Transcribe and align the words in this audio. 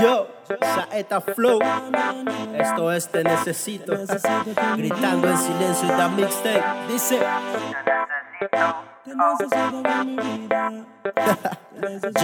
Yo, 0.00 0.28
Saeta 0.60 1.20
Flow. 1.20 1.60
Esto 2.54 2.92
es 2.92 3.08
Te 3.08 3.22
Necesito. 3.22 3.92
Gritando 4.76 5.28
en 5.28 5.38
silencio 5.38 5.88
da 5.88 6.08
mixtape. 6.08 6.64
Dice. 6.88 7.20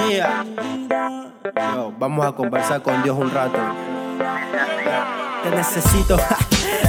Yeah. 0.09 0.45
Yo, 1.75 1.93
vamos 1.99 2.27
a 2.27 2.33
conversar 2.33 2.83
con 2.83 3.03
Dios 3.03 3.17
un 3.17 3.31
rato. 3.31 3.59
Te 5.43 5.51
necesito. 5.51 6.17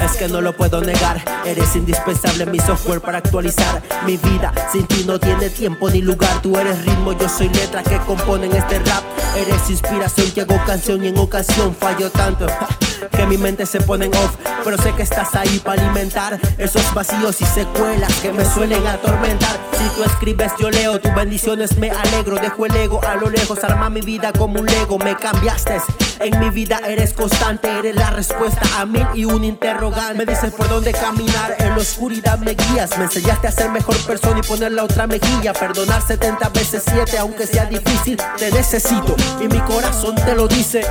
Es 0.04 0.18
que 0.18 0.28
no 0.28 0.42
lo 0.42 0.52
puedo 0.56 0.82
negar, 0.82 1.24
eres 1.46 1.76
indispensable 1.76 2.46
mi 2.46 2.60
software 2.60 3.00
para 3.00 3.20
actualizar 3.20 3.82
mi 4.06 4.18
vida. 4.18 4.54
Sin 4.72 4.86
ti 4.86 5.06
no 5.08 5.18
tiene 5.18 5.50
tiempo 5.50 5.90
ni 5.90 6.02
lugar. 6.02 6.42
Tú 6.42 6.58
eres 6.58 6.84
ritmo, 6.86 7.14
yo 7.14 7.30
soy 7.30 7.48
letra 7.50 7.82
que 7.84 7.98
componen 8.00 8.54
este 8.54 8.80
rap. 8.80 9.04
Eres 9.38 9.70
inspiración 9.70 10.30
que 10.32 10.42
hago 10.42 10.56
canción 10.66 11.04
y 11.06 11.08
en 11.08 11.18
ocasión 11.18 11.74
fallo 11.74 12.10
tanto 12.12 12.46
que 13.12 13.26
mi 13.26 13.38
mente 13.38 13.66
se 13.66 13.80
pone 13.80 14.06
en 14.06 14.16
off. 14.16 14.36
Pero 14.64 14.78
sé 14.78 14.94
que 14.94 15.04
estás 15.04 15.34
ahí 15.36 15.60
para 15.60 15.82
alimentar 15.82 16.40
esos 16.58 16.94
vacíos 16.94 17.42
y 17.42 17.46
secuelas 17.46 18.14
que 18.22 18.34
me 18.34 18.44
suelen 18.46 18.86
atormentar. 18.86 19.58
Si 19.78 19.96
tú 19.96 20.04
escribes, 20.04 20.52
yo 20.60 20.70
leo, 20.70 21.00
tus 21.00 21.14
bendiciones 21.16 21.78
me 21.78 21.90
alegro. 21.90 22.36
Dejo 22.36 22.66
el 22.66 22.76
ego 22.76 23.02
a 23.06 23.16
lo 23.16 23.30
lejos, 23.30 23.64
arma 23.64 23.90
mi 23.90 24.02
vida 24.02 24.34
como 24.34 24.60
un 24.60 24.66
lego. 24.66 24.98
Me 25.00 25.16
cambiaste, 25.16 25.78
en 26.24 26.40
mi 26.40 26.50
vida 26.50 26.80
eres 26.88 27.14
constante, 27.14 27.70
eres 27.80 27.96
la 27.96 28.10
respuesta 28.10 28.62
a 28.78 28.86
mí 28.86 29.00
y 29.14 29.26
un 29.26 29.44
interrogante. 29.44 30.14
Me 30.14 30.26
dices 30.26 30.52
por 30.52 30.70
dónde 30.70 30.92
caminar, 30.94 31.56
en 31.60 31.70
la 31.70 31.78
oscuridad 31.78 32.40
me 32.40 32.54
guías. 32.54 32.98
Me 32.98 33.06
enseñaste 33.06 33.48
a 33.48 33.52
ser 33.52 33.70
mejor 33.70 33.98
persona 34.06 34.40
y 34.40 34.44
poner 34.44 34.72
la 34.72 34.84
otra 34.84 35.06
mejilla. 35.06 35.54
Perdonar 35.54 36.02
70 36.02 36.50
veces 36.50 36.84
7, 36.86 37.18
aunque 37.18 37.46
sea 37.46 37.66
difícil, 37.66 38.18
te 38.38 38.52
necesito 38.52 39.16
y 39.42 39.48
mi 39.48 39.60
corazón 39.62 40.16
te 40.16 40.34
lo 40.36 40.48
dice. 40.48 40.82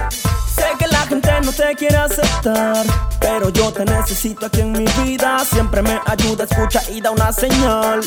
Sé 0.55 0.66
que 0.78 0.86
la 0.86 1.00
gente 1.06 1.30
no 1.42 1.53
te 1.53 1.75
quiere 1.77 1.97
aceptar, 1.97 2.84
pero 3.19 3.48
yo 3.48 3.72
te 3.72 3.84
necesito 3.84 4.47
aquí 4.47 4.60
en 4.60 4.72
mi 4.72 4.84
vida. 5.05 5.38
Siempre 5.50 5.80
me 5.83 5.98
ayuda, 6.06 6.44
escucha 6.44 6.83
y 6.91 7.00
da 7.00 7.10
una 7.10 7.33
señal. 7.33 8.00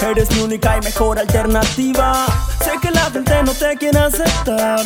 Eres 0.00 0.30
mi 0.30 0.42
única 0.42 0.78
y 0.78 0.80
mejor 0.80 1.18
alternativa. 1.18 2.24
Sé 2.64 2.72
que 2.80 2.90
la 2.90 3.10
gente 3.10 3.42
no 3.42 3.52
te 3.52 3.76
quiere 3.76 3.98
aceptar, 3.98 4.80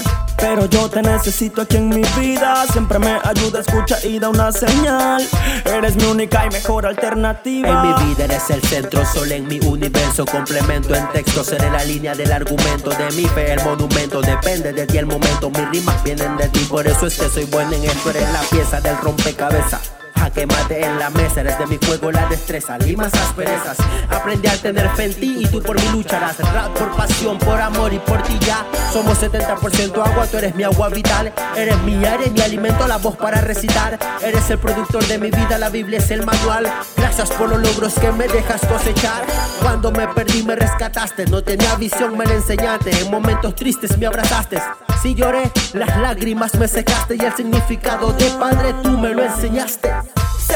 pero 0.45 0.67
yo 0.67 0.91
te 0.91 1.01
necesito 1.01 1.63
aquí 1.63 1.79
en 1.79 1.89
mi 1.89 2.03
vida. 2.21 2.67
Siempre 2.71 2.99
me 2.99 3.19
ayuda, 3.25 3.61
escucha 3.61 3.97
y 4.05 4.19
da 4.19 4.29
una 4.29 4.53
señal. 4.53 5.27
Eres 5.65 5.97
mi 5.97 6.05
única 6.05 6.45
y 6.45 6.51
mejor 6.51 6.85
alternativa. 6.85 7.69
En 7.69 7.81
mi 7.81 8.05
vida 8.05 8.25
eres 8.25 8.51
el 8.51 8.61
centro, 8.61 9.07
sol 9.07 9.33
en 9.33 9.49
mi 9.49 9.59
universo. 9.61 10.27
Complemento 10.27 10.95
en 10.95 11.09
texto, 11.13 11.43
seré 11.43 11.71
la 11.71 11.83
línea 11.85 12.15
del 12.15 12.31
argumento. 12.31 12.91
De 12.91 13.11
mi 13.17 13.27
fe, 13.27 13.55
el 13.55 13.65
monumento. 13.65 14.21
Depende 14.21 14.75
de 14.75 14.87
ti 14.87 14.99
el 14.99 15.07
momento. 15.07 15.49
Mis 15.49 15.71
rimas 15.71 16.05
vienen 16.05 16.37
de 16.37 16.49
ti, 16.51 16.61
por 16.69 16.87
eso 16.87 17.07
es 17.07 17.19
que 17.19 17.31
soy 17.31 17.45
bueno 17.47 17.73
en 17.73 17.85
esto. 17.85 18.11
Eres 18.11 18.31
la 18.31 18.43
pieza 18.43 18.83
del 18.83 18.99
rompecabezas 18.99 19.94
que 20.35 20.47
mate 20.47 20.85
en 20.85 20.99
la 20.99 21.11
mesa. 21.11 21.41
Eres 21.41 21.59
de 21.59 21.67
mi 21.67 21.79
juego 21.79 22.11
la 22.11 22.27
destreza, 22.27 22.77
limas 22.79 23.15
asperezas. 23.15 23.77
Aprendí 24.11 24.49
a 24.49 24.57
tener 24.61 24.89
fe 24.91 25.05
en 25.05 25.15
ti 25.15 25.37
y 25.41 25.47
tú 25.47 25.63
por 25.63 25.81
mí 25.81 25.89
lucharás. 25.93 26.37
Por 26.77 26.97
pasión, 26.97 27.39
por 27.39 27.61
amor 27.61 27.93
y 27.93 27.99
por 28.01 28.23
ti 28.23 28.39
ya. 28.41 28.67
Somos 28.93 29.23
70% 29.23 30.05
agua, 30.05 30.27
tú 30.27 30.39
eres 30.39 30.55
mi 30.55 30.65
agua 30.65 30.89
vital. 30.89 31.33
Eres 31.57 31.81
mi 31.83 32.05
aire, 32.05 32.31
mi 32.31 32.41
alimento, 32.41 32.87
la 32.89 32.99
voz 32.99 33.17
para 33.17 33.41
recitar. 33.41 33.99
Eres 34.23 34.51
el 34.51 34.59
productor 34.59 35.07
de 35.07 35.19
mi 35.19 35.31
vida, 35.31 35.59
la 35.59 35.69
Biblia 35.69 35.99
es 35.99 36.11
el 36.11 36.27
manual. 36.27 36.71
Gracias 36.97 37.31
por 37.31 37.49
los 37.49 37.61
logros 37.61 37.95
que 37.95 38.11
me 38.13 38.27
dejas 38.27 38.61
cosechar. 38.67 39.25
Cuando 39.63 39.93
me 39.93 40.09
perdí, 40.09 40.43
me 40.43 40.57
rescataste. 40.57 41.27
No 41.27 41.43
tenía 41.43 41.75
visión, 41.77 42.19
me 42.19 42.27
la 42.27 42.35
enseñaste. 42.35 42.91
En 43.01 43.11
momentos 43.11 43.55
tristes 43.55 43.97
me 43.99 44.07
abrazaste. 44.07 44.61
Si 45.01 45.15
lloré, 45.15 45.51
las 45.75 45.97
lágrimas 45.99 46.55
me 46.55 46.67
secaste 46.67 47.17
y 47.17 47.21
el 47.21 47.35
significado 47.35 48.13
de 48.13 48.27
padre 48.39 48.75
tú 48.83 48.91
me 48.99 49.11
lo 49.11 49.23
enseñaste. 49.23 49.93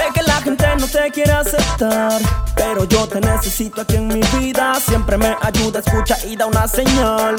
Sé 0.09 0.14
que 0.14 0.23
la 0.23 0.41
gente 0.41 0.64
no 0.78 0.87
te 0.87 1.10
quiere 1.10 1.32
aceptar, 1.32 2.19
pero 2.56 2.84
yo 2.84 3.06
te 3.06 3.21
necesito 3.21 3.82
aquí 3.82 3.97
en 3.97 4.09
mi 4.09 4.21
vida. 4.38 4.75
Siempre 4.77 5.19
me 5.19 5.37
ayuda, 5.43 5.81
escucha 5.81 6.16
y 6.27 6.34
da 6.34 6.47
una 6.47 6.66
señal. 6.66 7.37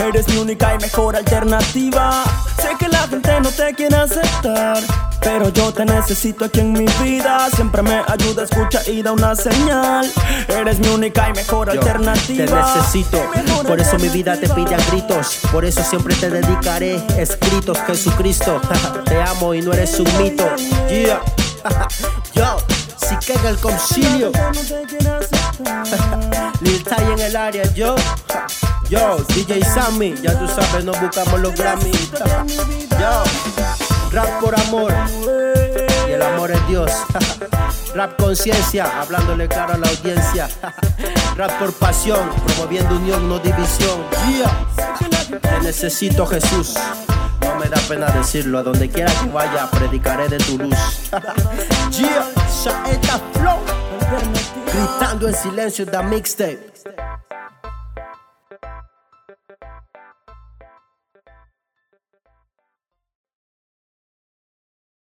Eres 0.00 0.26
mi 0.26 0.38
única 0.38 0.74
y 0.74 0.78
mejor 0.78 1.14
alternativa. 1.14 2.24
Sé 2.60 2.70
que 2.76 2.88
la 2.88 3.06
gente 3.06 3.40
no 3.40 3.50
te 3.50 3.72
quiere 3.72 3.94
aceptar, 3.94 4.78
pero 5.20 5.50
yo 5.50 5.72
te 5.72 5.84
necesito 5.84 6.46
aquí 6.46 6.58
en 6.58 6.72
mi 6.72 6.86
vida. 7.04 7.48
Siempre 7.54 7.82
me 7.82 8.02
ayuda, 8.08 8.42
escucha 8.42 8.80
y 8.90 9.00
da 9.00 9.12
una 9.12 9.36
señal. 9.36 10.10
Eres 10.48 10.80
mi 10.80 10.88
única 10.88 11.28
y 11.28 11.34
mejor 11.34 11.70
alternativa. 11.70 12.46
Te 12.46 12.78
necesito, 12.78 13.22
por 13.64 13.80
eso 13.80 13.96
mi 14.00 14.08
vida 14.08 14.36
te 14.36 14.48
pide 14.48 14.74
a 14.74 14.78
gritos. 14.90 15.38
Por 15.52 15.64
eso 15.64 15.84
siempre 15.84 16.16
te 16.16 16.30
dedicaré 16.30 17.00
escritos, 17.16 17.78
Jesucristo. 17.86 18.60
te 19.04 19.22
amo 19.22 19.54
y 19.54 19.62
no 19.62 19.72
eres 19.72 20.00
un 20.00 20.18
mito. 20.18 20.44
Yeah. 20.88 21.20
Yo, 22.34 22.56
si 22.96 23.16
queda 23.26 23.50
el 23.50 23.58
concilio. 23.58 24.32
Lil 26.60 26.84
Tay 26.84 27.12
en 27.12 27.20
el 27.20 27.36
área, 27.36 27.64
yo. 27.72 27.94
Yo, 28.88 29.18
DJ 29.34 29.62
Sammy, 29.64 30.14
ya 30.22 30.38
tú 30.38 30.46
sabes, 30.48 30.84
nos 30.84 31.00
buscamos 31.00 31.40
los 31.40 31.54
Grammy. 31.54 31.92
Yo, 33.00 33.24
rap 34.12 34.40
por 34.40 34.58
amor. 34.58 34.92
Y 36.08 36.12
el 36.12 36.22
amor 36.22 36.50
es 36.50 36.68
Dios. 36.68 36.90
Rap 37.94 38.18
conciencia, 38.18 39.00
hablándole 39.00 39.48
claro 39.48 39.74
a 39.74 39.78
la 39.78 39.88
audiencia. 39.88 40.48
Rap 41.36 41.58
por 41.58 41.72
pasión, 41.74 42.30
promoviendo 42.46 42.96
unión, 42.96 43.28
no 43.28 43.38
división. 43.38 44.00
Yeah. 44.28 44.50
Te 45.40 45.60
necesito, 45.60 46.26
Jesús 46.26 46.74
me 47.58 47.68
da 47.68 47.80
pena 47.88 48.06
decirlo. 48.10 48.58
A 48.58 48.62
donde 48.62 48.88
quiera 48.88 49.12
que 49.12 49.28
vaya, 49.28 49.68
predicaré 49.70 50.28
de 50.28 50.38
tu 50.38 50.58
luz. 50.58 50.76
Flow. 53.32 53.58
Gritando 54.72 55.28
en 55.28 55.34
silencio 55.34 55.84
da 55.86 56.02
mixtape. 56.02 56.77